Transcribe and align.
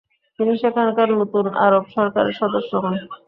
তিনি 0.39 0.53
সেখানকার 0.61 1.07
নতুন 1.19 1.45
আরব 1.65 1.83
সরকারের 1.95 2.35
সদস্য 2.41 2.71
হন। 2.83 2.95